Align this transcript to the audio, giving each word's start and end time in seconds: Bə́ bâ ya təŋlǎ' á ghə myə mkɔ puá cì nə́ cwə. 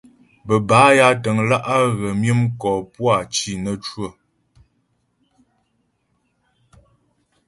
Bə́ 0.47 0.57
bâ 0.67 0.79
ya 0.97 1.07
təŋlǎ' 1.23 1.65
á 1.73 1.75
ghə 1.97 2.09
myə 2.21 2.33
mkɔ 2.41 2.71
puá 2.93 3.15
cì 3.33 3.51
nə́ 3.63 3.75
cwə. 3.83 4.07